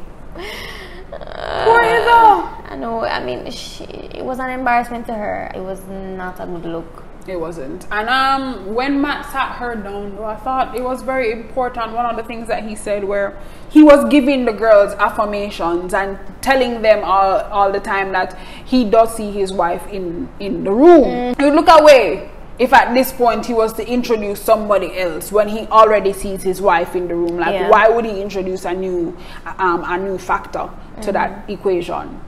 [1.65, 2.51] Poor Heather.
[2.67, 3.05] I know.
[3.05, 5.53] I mean, she, it was an embarrassment to her.
[5.55, 7.04] It was not a good look.
[7.27, 7.87] It wasn't.
[7.91, 11.93] And um, when Matt sat her down, though, I thought it was very important.
[11.93, 13.39] One of the things that he said, where
[13.71, 18.85] he was giving the girls affirmations and telling them all, all the time that he
[18.85, 21.35] does see his wife in in the room.
[21.41, 22.31] You look away.
[22.57, 26.61] If at this point he was to introduce somebody else when he already sees his
[26.63, 27.69] wife in the room, like Yeah.
[27.69, 29.17] why would he introduce a new
[29.59, 30.71] um, a new factor
[31.03, 32.21] to that equation?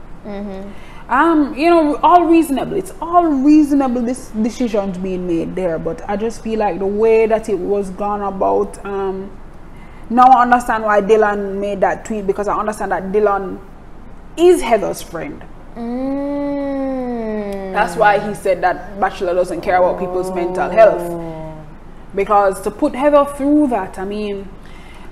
[1.09, 2.75] Um, you know, all reasonable.
[2.75, 4.01] It's all reasonable.
[4.01, 7.89] This decisions being made there, but I just feel like the way that it was
[7.91, 8.83] gone about.
[8.85, 9.31] Um,
[10.09, 13.59] now I understand why Dylan made that tweet because I understand that Dylan
[14.35, 15.43] is Heather's friend.
[15.75, 17.71] Mm.
[17.73, 21.23] That's why he said that Bachelor doesn't care about people's mental health.
[22.15, 24.49] Because to put Heather through that, I mean,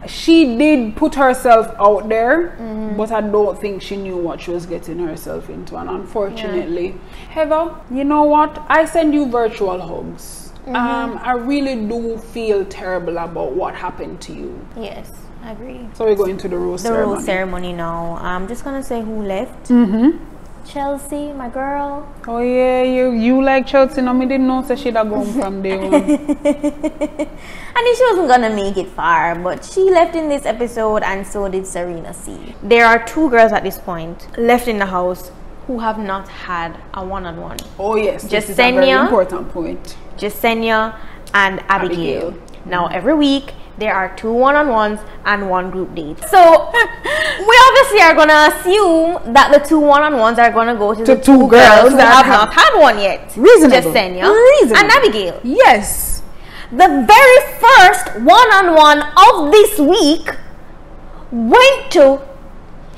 [0.07, 2.55] she did put herself out there,
[2.97, 5.75] but I don't think she knew what she was getting herself into.
[5.77, 6.95] And unfortunately,
[7.29, 8.61] Heather, you know what?
[8.67, 10.51] I send you virtual hugs.
[10.67, 14.67] Um, I really do feel terrible about what happened to you.
[14.75, 15.11] Yes,
[15.43, 15.87] I agree.
[15.93, 17.15] So we're going to the rose The ceremony.
[17.15, 18.17] rose ceremony now.
[18.19, 19.69] I'm just gonna say who left.
[19.69, 20.17] Mm-hmm.
[20.65, 22.07] Chelsea, my girl.
[22.27, 24.01] Oh yeah, you you like Chelsea?
[24.01, 25.93] No, me didn't know that she'd have gone from day one.
[27.75, 31.25] I knew she wasn't gonna make it far, but she left in this episode, and
[31.25, 32.55] so did Serena C.
[32.63, 35.31] There are two girls at this point left in the house
[35.67, 37.57] who have not had a one-on-one.
[37.79, 39.97] Oh yes, this is a very important point.
[40.17, 40.97] Jessenia
[41.33, 42.29] and Abigail.
[42.29, 42.43] Abigail.
[42.65, 46.17] Now every week there are two one-on-ones and one group date.
[46.29, 46.39] So
[46.71, 51.21] we obviously are gonna assume that the two one-on-ones are gonna go to, To the
[51.21, 53.33] two two girls girls that have have- not had one yet.
[53.35, 53.91] Reasonable.
[53.91, 54.77] Jessenia Reasonable.
[54.77, 55.41] and Abigail.
[55.43, 56.21] Yes.
[56.71, 60.29] The very first one-on-one of this week
[61.31, 62.21] went to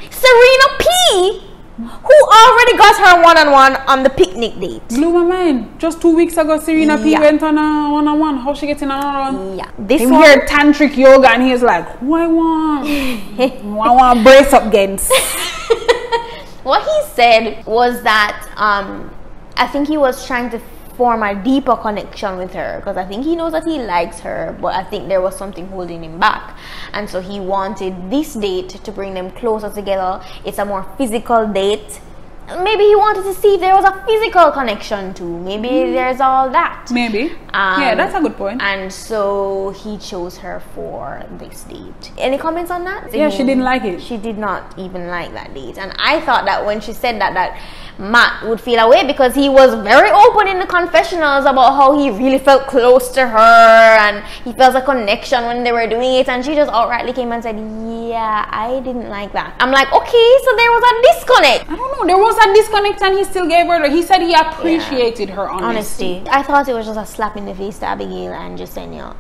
[0.10, 1.47] Serena P,
[1.78, 4.88] who already got her one-on-one on the picnic date.
[4.90, 5.80] Blew my mind.
[5.80, 8.38] Just two weeks ago, Serena P went on a one-on-one.
[8.38, 9.58] How she getting one?
[9.58, 10.40] Yeah, this Him one.
[10.48, 12.88] tantric yoga, and he's like, "Who I want?
[13.62, 15.12] Who I want brace up against."
[16.64, 19.14] what he said was that um,
[19.56, 20.60] I think he was trying to
[20.98, 24.58] form a deeper connection with her because I think he knows that he likes her,
[24.60, 26.58] but I think there was something holding him back,
[26.94, 30.22] and so he wanted this date to bring them closer together.
[30.44, 32.02] It's a more physical date.
[32.48, 35.38] Maybe he wanted to see if there was a physical connection too.
[35.40, 36.88] Maybe there's all that.
[36.92, 37.32] Maybe.
[37.54, 38.62] Um, yeah, that's a good point.
[38.62, 42.12] And so he chose her for this date.
[42.18, 43.14] Any comments on that?
[43.14, 44.02] Yeah, she didn't like it.
[44.02, 45.78] She did not even like that date.
[45.78, 47.60] And I thought that when she said that, that
[48.00, 52.12] Matt would feel away because he was very open in the confessionals about how he
[52.12, 56.30] really felt close to her and he felt a connection when they were doing it.
[56.30, 59.56] And she just outrightly came and said, Yeah, I didn't like that.
[59.60, 61.70] I'm like, Okay, so there was a disconnect.
[61.72, 62.06] I don't know.
[62.06, 63.90] There was disconnect, and he still gave her.
[63.90, 66.18] He said he appreciated her honesty.
[66.18, 66.30] honesty.
[66.30, 69.16] I thought it was just a slap in the face to Abigail and Jessenia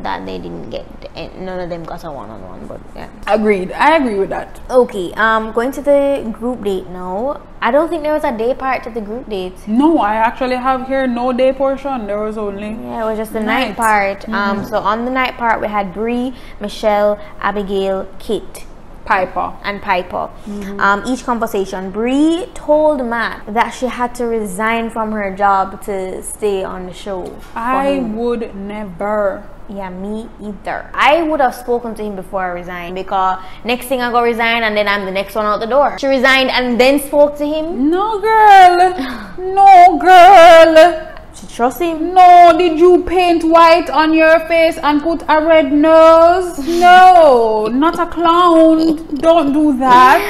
[0.00, 2.66] that they didn't get eh, none of them got a one on one.
[2.66, 3.08] But yeah.
[3.26, 3.70] Agreed.
[3.72, 4.58] I agree with that.
[4.70, 7.40] Okay, um, going to the group date now.
[7.60, 9.54] I don't think there was a day part to the group date.
[9.68, 12.06] No, I actually have here no day portion.
[12.06, 13.68] There was only Yeah, it was just the Night.
[13.68, 14.28] night part.
[14.28, 18.64] Um, so on the night part we had Bri, Michelle, Abigail, Kit.
[19.12, 19.52] Piper.
[19.62, 20.30] and Piper.
[20.78, 26.22] Um, each conversation, Bri told Matt that she had to resign from her job to
[26.22, 27.20] stay on the show.
[27.54, 29.46] I would never.
[29.68, 30.90] Yeah, me either.
[30.92, 34.64] I would have spoken to him before I resigned because next thing I go resign
[34.64, 35.98] and then I'm the next one out the door.
[35.98, 37.88] She resigned and then spoke to him.
[37.90, 38.92] No, girl.
[39.38, 41.11] No, girl.
[41.42, 42.14] She trusts him.
[42.14, 46.56] No, did you paint white on your face and put a red nose?
[46.58, 49.16] No, not a clown.
[49.16, 50.22] Don't do that.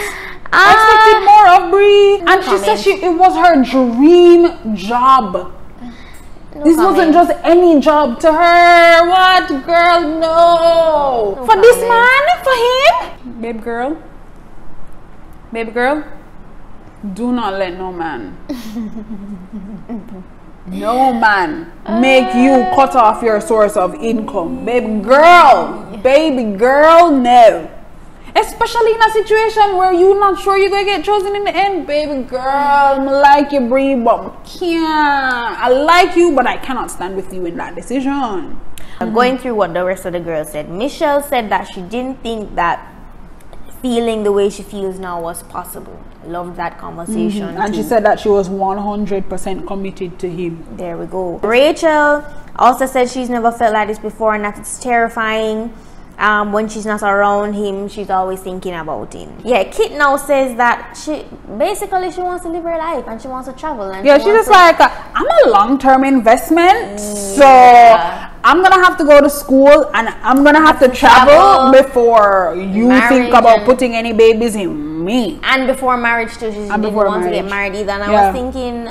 [0.50, 2.20] I expected more of Bri.
[2.32, 5.52] And she said she it was her dream job.
[6.54, 9.08] No This wasn't just any job to her.
[9.08, 10.00] What, girl?
[10.00, 11.34] No.
[11.36, 12.24] No for this man?
[12.42, 13.40] For him?
[13.42, 14.02] Babe girl.
[15.52, 16.04] Babe girl.
[17.12, 18.38] Do not let no man.
[20.72, 24.64] no man make you cut off your source of income.
[24.64, 25.98] Baby girl.
[26.02, 27.70] Baby girl, no.
[28.34, 31.86] Especially in a situation where you're not sure you're gonna get chosen in the end,
[31.86, 32.40] baby girl.
[32.40, 35.58] I like you, Bri, but can't.
[35.60, 38.58] I like you, but I cannot stand with you in that decision.
[39.00, 42.22] I'm going through what the rest of the girls said, Michelle said that she didn't
[42.22, 42.88] think that
[43.82, 46.00] feeling the way she feels now was possible.
[46.24, 47.48] Loved that conversation.
[47.48, 47.60] Mm-hmm.
[47.60, 50.64] And she said that she was 100% committed to him.
[50.76, 51.38] There we go.
[51.38, 52.24] Rachel
[52.56, 55.72] also said she's never felt like this before and that it's terrifying.
[56.22, 59.36] Um, when she's not around him, she's always thinking about him.
[59.44, 61.24] Yeah, Kit now says that she
[61.58, 63.90] basically she wants to live her life and she wants to travel.
[63.90, 68.84] And Yeah, she she's just to- like, I'm a long term investment, so I'm gonna
[68.84, 71.72] have to go to school and I'm gonna have, to, to travel, travel.
[71.72, 75.40] before you think about putting any babies in me.
[75.42, 77.92] and before marriage too, she didn't want to get married either.
[77.98, 78.86] And I was thinking,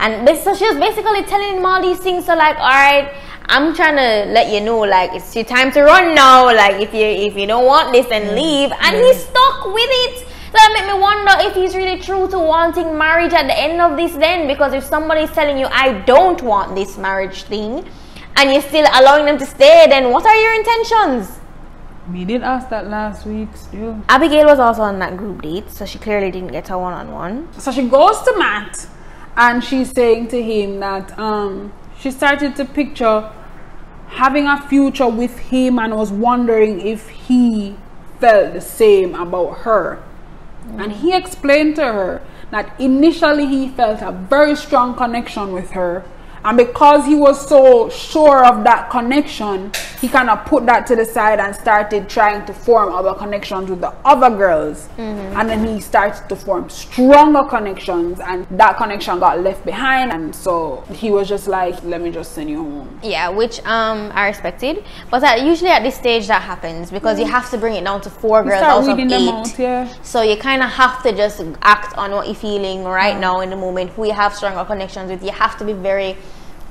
[0.00, 2.26] and so she was basically telling him all these things.
[2.26, 3.12] So like, all right,
[3.46, 6.46] I'm trying to let you know, like it's your time to run now.
[6.46, 8.72] Like if you if you don't want this, then leave.
[8.80, 10.18] And he's stuck with it.
[10.18, 13.80] So that make me wonder if he's really true to wanting marriage at the end
[13.80, 14.12] of this.
[14.12, 17.88] Then because if somebody's telling you, I don't want this marriage thing,
[18.36, 21.40] and you're still allowing them to stay, then what are your intentions?
[22.10, 24.02] We did ask that last week still.
[24.08, 27.52] Abigail was also on that group date, so she clearly didn't get a one-on-one.
[27.60, 28.88] So she goes to Matt
[29.36, 31.72] and she's saying to him that um
[32.02, 33.30] she started to picture
[34.08, 37.76] having a future with him and was wondering if he
[38.18, 40.02] felt the same about her.
[40.78, 46.04] And he explained to her that initially he felt a very strong connection with her
[46.44, 49.70] And because he was so sure of that connection,
[50.02, 53.70] he kind of put that to the side and started trying to form other connections
[53.70, 54.88] with the other girls.
[54.98, 55.38] Mm-hmm.
[55.38, 60.10] And then he started to form stronger connections, and that connection got left behind.
[60.10, 63.00] And so he was just like, let me just send you home.
[63.02, 67.26] Yeah, which um I respected, but that usually at this stage that happens because you
[67.26, 67.30] mm.
[67.30, 69.28] have to bring it down to four You girls out of eight.
[69.28, 70.02] out, yeah.
[70.02, 73.20] So you kind of have to just act on what you're feeling right mm.
[73.20, 73.90] now in the moment.
[73.90, 75.22] Who you have stronger connections with.
[75.22, 76.16] You have to be very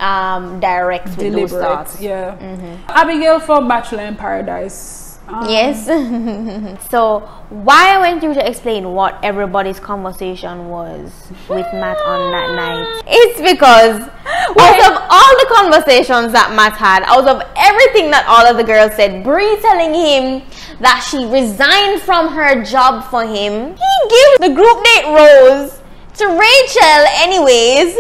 [0.01, 2.01] um, direct with those Deliberate, thoughts.
[2.01, 2.77] yeah.
[2.89, 5.19] Abigail for Bachelor in Paradise.
[5.27, 5.85] Um, Yes.
[6.89, 11.11] so why I went you to explain what everybody's conversation was
[11.47, 13.03] with Matt on that night.
[13.07, 18.45] It's because out of all the conversations that Matt had, out of everything that all
[18.45, 20.41] of the girls said, Bri telling him
[20.79, 25.79] that she resigned from her job for him, he gave the group date rose
[26.17, 27.95] to Rachel anyways.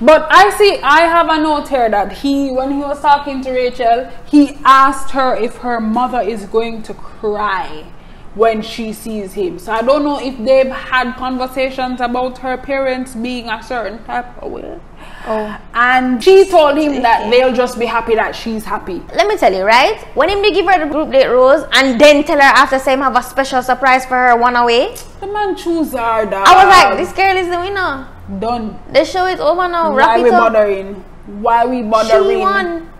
[0.00, 3.50] But I see, I have a note here that he, when he was talking to
[3.50, 7.86] Rachel, he asked her if her mother is going to cry
[8.34, 9.58] when she sees him.
[9.58, 14.40] So I don't know if they've had conversations about her parents being a certain type
[14.42, 14.78] of way.
[15.26, 15.60] Oh.
[15.74, 19.02] And she told him that they'll just be happy that she's happy.
[19.14, 19.98] Let me tell you, right?
[20.14, 23.00] When him they give her the group date rose and then tell her after him
[23.00, 26.46] have a special surprise for her one away, The man choose her, dog.
[26.46, 28.08] I was like, this girl is the winner.
[28.28, 28.76] Done.
[28.92, 29.90] The show is over now.
[29.90, 30.52] Why Wrap we it up.
[30.52, 30.94] bothering?
[31.40, 32.28] Why we bothering?
[32.28, 32.90] She won.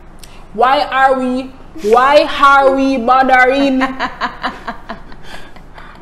[0.54, 1.52] Why are we?
[1.92, 3.82] Why are we bothering?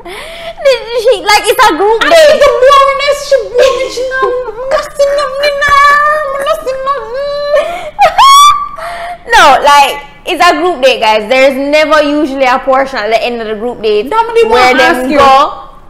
[0.07, 2.31] She like it's a group I date.
[2.31, 4.31] think the boringness she boring now.
[4.71, 5.57] Nothing nothing
[6.47, 7.91] nothing nothing.
[9.35, 9.95] no, like
[10.27, 11.29] it's a group date, guys.
[11.29, 14.79] There's never usually a portion at the end of the group date Somebody where wanna
[14.79, 15.19] them ask you.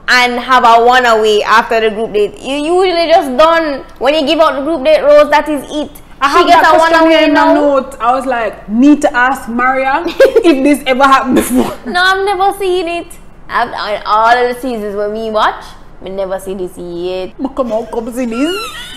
[0.09, 2.39] And have a one away after the group date.
[2.41, 5.31] You usually just done when you give out the group date rose.
[5.31, 5.91] That is it.
[6.21, 7.53] I she have gets that a one away in now.
[7.55, 7.97] note.
[8.01, 11.77] I was like, need to ask Maria if this ever happened before.
[11.87, 13.09] No, I've never seen it.
[13.49, 15.63] I've, on all of the seasons when we watch,
[16.01, 17.37] we never see this yet.
[17.55, 18.57] Come on, come see this.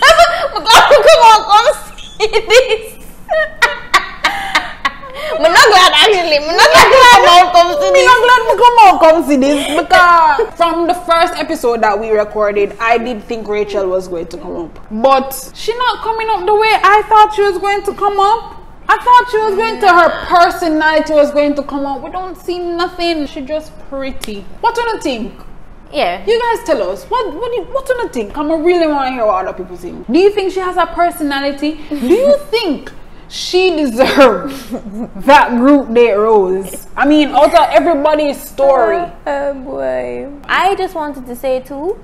[0.50, 1.74] come on, come
[2.18, 3.04] see this.
[5.30, 6.36] I'm not glad actually.
[6.38, 6.88] I'm not glad
[7.30, 10.86] come on, come see Me not glad me come out come see this because from
[10.86, 14.86] the first episode that we recorded, I did think Rachel was going to come up,
[14.90, 18.56] but she not coming up the way I thought she was going to come up.
[18.88, 22.02] I thought she was going to her personality was going to come up.
[22.02, 23.26] We don't see nothing.
[23.26, 24.40] She just pretty.
[24.60, 25.32] What do you think?
[25.92, 26.24] Yeah.
[26.26, 28.36] You guys tell us what what do you, what do you think?
[28.36, 30.06] I'm really want to hear what other people think.
[30.08, 31.78] Do you think she has a personality?
[31.88, 32.92] Do you think
[33.30, 36.88] she deserves that group date rose?
[36.96, 38.98] I mean, also everybody's story.
[39.26, 40.28] Oh boy.
[40.44, 42.02] I just wanted to say too,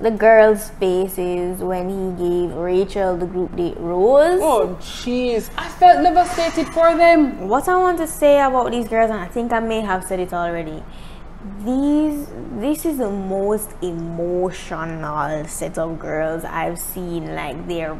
[0.00, 4.40] the girls' faces when he gave Rachel the group date rose.
[4.42, 7.48] Oh jeez, I felt devastated for them.
[7.48, 10.18] What I want to say about these girls, and I think I may have said
[10.20, 10.82] it already.
[11.64, 12.26] These,
[12.58, 17.34] this is the most emotional set of girls I've seen.
[17.34, 17.94] Like they're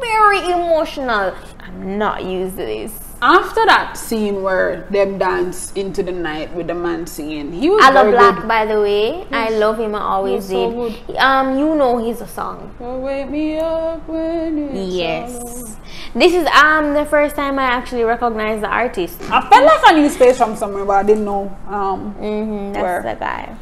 [0.00, 1.34] very emotional.
[1.60, 2.92] I'm not used to this.
[3.22, 7.82] After that scene where them dance into the night with the man singing, he was
[7.92, 8.48] very Black, good.
[8.48, 9.94] by the way, I love him.
[9.94, 11.16] I always was so did.
[11.16, 12.74] Um, you know he's a song.
[12.78, 14.94] So wake me up when it's.
[14.94, 15.76] Yes.
[16.14, 19.20] This is um the first time I actually recognize the artist.
[19.30, 21.56] I felt like I knew his face from somewhere, but I didn't know.
[21.68, 23.02] Um, Mm-hmm, that's Where?
[23.02, 23.56] the guy.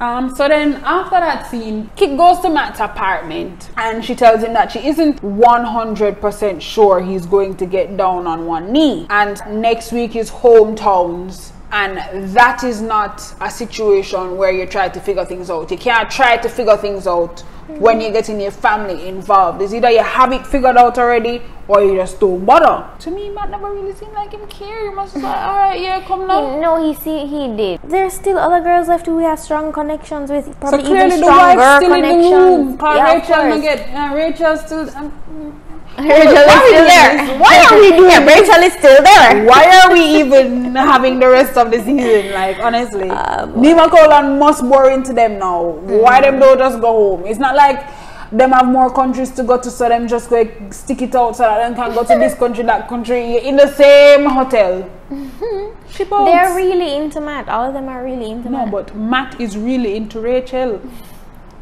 [0.00, 4.54] Um, so then after that scene, Kit goes to Matt's apartment and she tells him
[4.54, 9.06] that she isn't 100% sure he's going to get down on one knee.
[9.10, 11.52] And next week is hometowns.
[11.72, 15.70] And that is not a situation where you try to figure things out.
[15.70, 19.62] You can't try to figure things out when you're getting your family involved.
[19.62, 22.90] It's either you have it figured out already or you just don't bother.
[22.98, 24.88] To me, Matt never really seemed like him care.
[24.88, 26.58] He must just like, alright, yeah, come now.
[26.58, 27.80] No, he see he did.
[27.84, 30.46] There's still other girls left who we have strong connections with.
[30.58, 32.32] Probably So Probably clearly even the wife's stronger still in the connections.
[32.32, 32.78] room.
[32.82, 33.60] Yeah, Rachel no course.
[33.62, 34.90] get uh, Rachel still.
[34.96, 35.62] Um,
[36.08, 37.38] Rachel is Why are we still there.
[37.38, 38.24] Why are we doing Yeah.
[38.24, 39.44] Rachel is still there.
[39.44, 42.32] why are we even having the rest of the season?
[42.32, 45.62] Like honestly, Ah, Nima Colon must boring to them now.
[46.04, 47.26] Why them don't just go home?
[47.26, 47.86] It's not like
[48.32, 51.42] them have more countries to go to, so them just go stick it out so
[51.42, 54.88] that them can go to this country, that country in the same hotel.
[55.12, 56.24] Out.
[56.24, 57.48] They're really into Matt.
[57.48, 58.66] All of them are really into No, Matt.
[58.66, 60.80] No, but Matt is really into Rachel.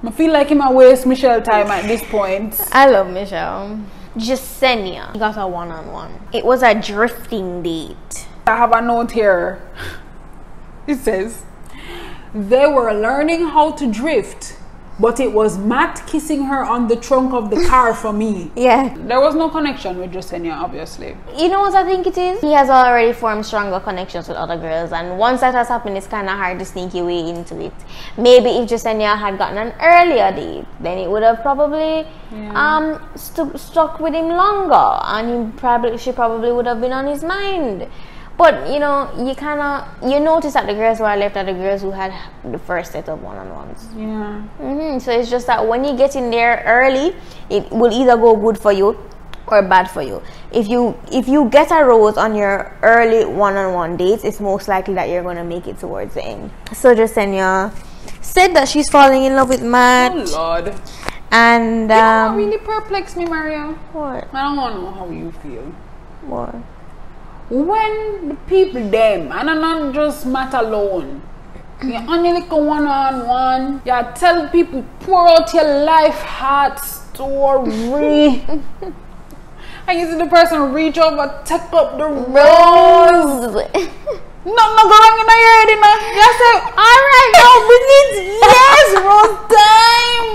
[0.05, 2.55] I feel like him a waste Michelle time at this point.
[2.71, 3.81] I love Michelle.
[4.17, 6.29] Jessenia got a one-on-one.
[6.33, 8.27] It was a drifting date.
[8.47, 9.63] I have a note here.
[10.87, 11.45] It says
[12.35, 14.58] they were learning how to drift
[15.01, 18.51] but it was Matt kissing her on the trunk of the car for me.
[18.57, 18.95] Yeah.
[18.97, 21.17] There was no connection with Jessenia, obviously.
[21.37, 22.41] You know what I think it is?
[22.41, 26.07] He has already formed stronger connections with other girls, and once that has happened, it's
[26.07, 27.73] kind of hard to sneak your way into it.
[28.17, 32.07] Maybe if Jessenia had gotten an earlier date, then it would have probably
[32.55, 37.07] um stu- stuck with him longer, and he probably she probably would have been on
[37.07, 37.87] his mind.
[38.39, 41.45] But you know, you kind of you notice that the girls who are left are
[41.45, 42.15] the girls who had
[42.45, 43.89] the first set of one-on-ones.
[43.97, 44.41] Yeah.
[44.63, 47.17] hmm So it's just that when you get in there early,
[47.51, 48.97] it will either go good for you
[49.49, 50.23] or bad for you.
[50.53, 54.95] If you if you get a rose on your early one-on-one dates, it's most likely
[54.95, 56.51] that you're gonna make it towards the end.
[56.73, 57.75] So Jessenia
[58.23, 60.75] said that she's falling in love with Matt, Oh Lord.
[61.33, 63.75] and You know what um, really perplexed me, Maria?
[63.93, 65.65] what I don't want to know how you feel.
[66.31, 66.55] what
[67.51, 71.23] When the people them, and I'm not just Matt alone.
[71.83, 73.83] You only a one on one.
[73.87, 78.45] You tell people pour out your life heart story.
[79.87, 83.65] and you see the person reach over, take up the rose.
[84.45, 85.93] No, no, go wrong in your head, know.
[86.15, 88.09] You say, all right, now bring it.
[88.49, 90.27] Yes, rose time.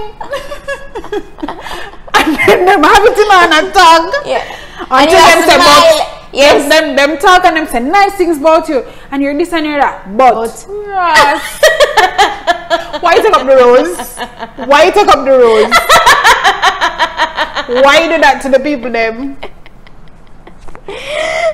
[2.14, 4.14] and then them have it in on a tongue.
[4.28, 4.44] yeah.
[4.92, 5.98] And you tell have them to say, smile.
[5.98, 6.68] but Yes.
[6.68, 9.80] them, them talk and them say nice things about you, and you're this and you're
[9.80, 10.18] that.
[10.18, 11.62] But, yes.
[13.02, 14.18] why you take up the rose?
[14.68, 15.70] Why you take up the rose?
[17.84, 19.38] why you do that to the people them?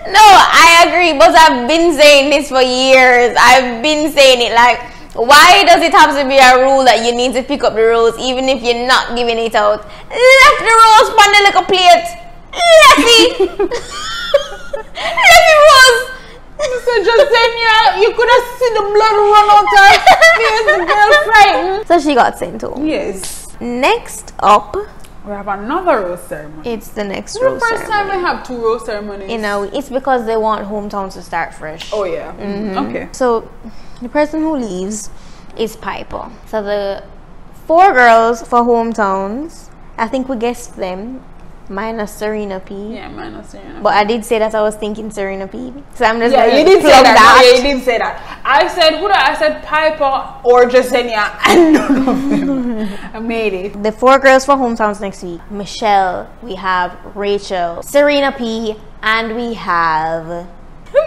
[0.09, 3.35] No, I agree, but I've been saying this for years.
[3.37, 4.79] I've been saying it like,
[5.13, 7.83] why does it have to be a rule that you need to pick up the
[7.83, 9.83] rose even if you're not giving it out?
[9.83, 12.28] Left the rose on the little plate.
[15.69, 16.09] Rose.
[16.59, 19.91] So just then, yeah, you could have seen the blood run out her
[20.37, 20.65] face.
[20.65, 21.87] The girl frightened.
[21.87, 22.85] So she got sent home.
[22.85, 23.47] Yes.
[23.61, 24.75] Next up,
[25.25, 26.69] We have another rose ceremony.
[26.69, 29.29] it's the next It's the rose first time we have two rose ceremonies.
[29.31, 31.91] You know, it's because they want hometowns to start fresh.
[31.93, 32.33] Oh yeah.
[32.33, 32.77] Mm-hmm.
[32.89, 33.09] Okay.
[33.11, 33.49] So
[34.01, 35.09] the person who leaves
[35.57, 36.29] is Piper.
[36.47, 37.03] So the
[37.67, 41.23] four girls for hometowns, I think we guessed them,
[41.69, 42.73] minus Serena P.
[42.95, 43.79] Yeah, man, Serena.
[43.81, 45.73] But I did say that I was thinking Serena P.
[45.95, 47.15] So I'm just Yeah, you did say plug that.
[47.15, 48.41] No, yeah, you did say that.
[48.43, 49.07] I said who?
[49.07, 52.99] did I I said Piper or Jessenia, and none of them.
[53.13, 53.83] I made it.
[53.83, 55.39] The four girls for hometowns next week.
[55.51, 60.25] Michelle, we have Rachel, Serena P, and we have
[60.91, 61.01] Bri,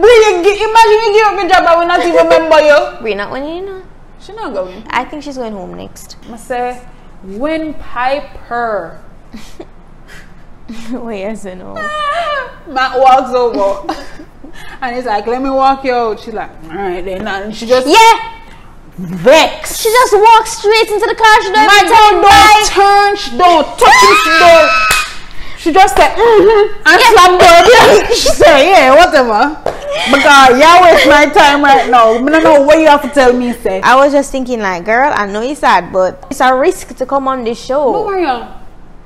[0.00, 2.98] Bri, you gi- imagine you give up a job and we not even remember you.
[3.00, 3.14] Bri.
[3.14, 3.82] Not when you know.
[4.18, 4.84] She not going.
[4.90, 6.16] I think she's going home next.
[6.28, 6.82] I say
[7.22, 9.00] when Piper.
[10.92, 11.74] Wait, yes or no?
[12.68, 13.94] Matt walks over.
[14.82, 16.20] And he's like, let me walk you out.
[16.20, 17.26] She's like, all right then.
[17.26, 18.40] And she just Yeah,
[18.96, 19.80] vexed.
[19.80, 21.42] she just walks straight into the car.
[21.42, 24.68] She don't My even girl turn don't turn, she don't touch this door.
[25.58, 28.14] She just said, mm-hmm, and slam door.
[28.16, 29.56] she say, yeah, whatever.
[30.10, 32.12] Because y'all waste my time right now.
[32.14, 33.80] I don't know what you have to tell me, say.
[33.82, 37.06] I was just thinking, like, girl, I know it's sad, but it's a risk to
[37.06, 38.04] come on this No, show.
[38.06, 38.59] Maria.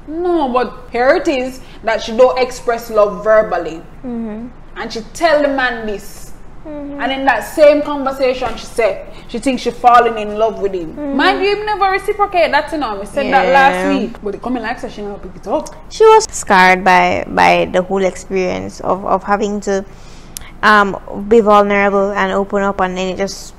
[0.07, 3.83] No, but here it is that she don't express love verbally.
[4.03, 4.49] Mm-hmm.
[4.77, 6.33] And she tell the man this.
[6.65, 7.01] Mm-hmm.
[7.01, 10.95] And in that same conversation, she said she thinks she falling in love with him.
[10.95, 11.17] Mm-hmm.
[11.17, 12.99] Mind you, him never reciprocate that, you know.
[12.99, 14.23] We said that last week.
[14.23, 15.75] But the coming like so she never pick it up.
[15.91, 19.85] She was scarred by by the whole experience of, of having to
[20.63, 20.97] um,
[21.29, 23.55] be vulnerable and open up, and then it just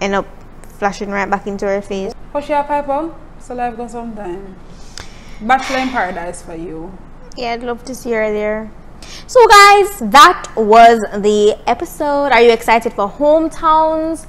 [0.00, 0.26] end up
[0.78, 2.14] flashing right back into her face.
[2.32, 3.12] How she a piper?
[3.40, 4.54] So life goes sometime.
[5.42, 6.92] Bachelor in paradise for you.
[7.36, 8.70] Yeah, I'd love to see her there.
[9.26, 12.32] So, guys, that was the episode.
[12.32, 14.26] Are you excited for hometowns?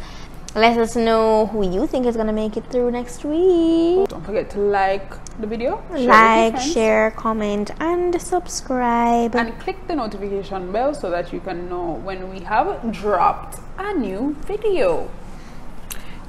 [0.55, 4.07] Let us know who you think is gonna make it through next week.
[4.09, 5.09] Don't forget to like
[5.39, 9.35] the video, share like, share, comment, and subscribe.
[9.35, 13.93] and click the notification bell so that you can know when we have dropped a
[13.93, 15.09] new video.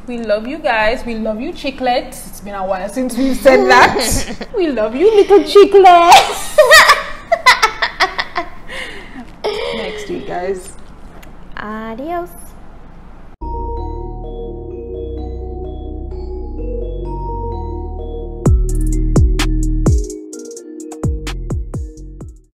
[0.07, 1.05] We love you guys.
[1.07, 2.27] We love you, chiclets.
[2.29, 4.49] It's been a while since we've said that.
[4.57, 6.59] we love you, little chiclets.
[9.77, 10.75] Next week, guys.
[11.57, 12.31] Adios.